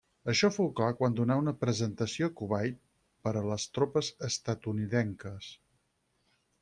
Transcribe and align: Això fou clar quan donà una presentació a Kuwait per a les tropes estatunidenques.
Això 0.31 0.49
fou 0.53 0.69
clar 0.77 0.87
quan 1.01 1.17
donà 1.19 1.35
una 1.41 1.53
presentació 1.65 2.29
a 2.29 2.33
Kuwait 2.39 2.79
per 3.27 3.35
a 3.37 3.45
les 3.51 3.67
tropes 3.77 4.13
estatunidenques. 4.31 5.55